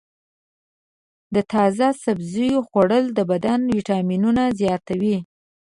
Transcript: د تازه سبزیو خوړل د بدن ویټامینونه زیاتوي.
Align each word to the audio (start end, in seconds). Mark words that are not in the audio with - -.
د 1.35 1.37
تازه 1.53 1.87
سبزیو 2.03 2.59
خوړل 2.67 3.05
د 3.17 3.19
بدن 3.31 3.59
ویټامینونه 3.75 4.43
زیاتوي. 4.59 5.17